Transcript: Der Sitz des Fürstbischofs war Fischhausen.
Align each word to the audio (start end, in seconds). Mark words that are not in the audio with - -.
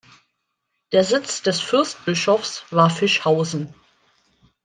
Der 0.93 1.03
Sitz 1.03 1.43
des 1.43 1.59
Fürstbischofs 1.61 2.63
war 2.71 2.89
Fischhausen. 2.89 3.71